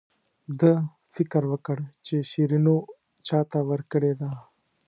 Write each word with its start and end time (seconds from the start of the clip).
ده 0.59 0.73
فکر 1.15 1.41
وکړ 1.51 1.77
چې 2.05 2.15
شیرینو 2.31 2.77
چاته 3.27 3.59
ورکړې 3.69 4.13
ده. 4.21 4.31